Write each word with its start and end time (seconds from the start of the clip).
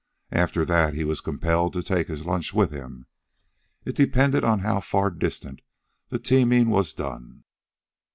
After 0.31 0.65
that 0.65 0.95
he 0.95 1.03
was 1.03 1.21
compelled 1.21 1.73
to 1.73 1.83
take 1.83 2.07
his 2.07 2.25
lunch 2.25 2.55
with 2.55 2.71
him. 2.71 3.05
It 3.85 3.95
depended 3.95 4.43
on 4.43 4.61
how 4.61 4.79
far 4.79 5.11
distant 5.11 5.61
the 6.09 6.17
teaming 6.17 6.71
was 6.71 6.95
done. 6.95 7.43